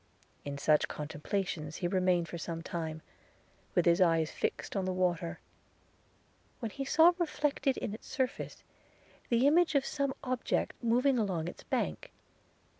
[0.43, 3.03] In such comtemplations he remained for some time,
[3.75, 5.39] with his eyes fixed on the water,
[6.59, 8.63] when he saw reflected in its surface
[9.29, 12.11] the image of some object moving along its bank.